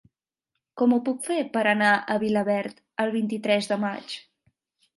Com 0.81 0.95
ho 0.95 0.97
puc 1.09 1.19
fer 1.27 1.37
per 1.57 1.63
anar 1.73 1.91
a 2.13 2.17
Vilaverd 2.25 2.81
el 3.07 3.15
vint-i-tres 3.19 3.73
de 3.75 3.81
maig? 3.87 4.21